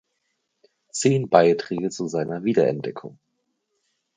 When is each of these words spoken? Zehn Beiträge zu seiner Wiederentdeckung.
Zehn 0.91 1.29
Beiträge 1.29 1.91
zu 1.91 2.07
seiner 2.07 2.43
Wiederentdeckung. 2.43 3.19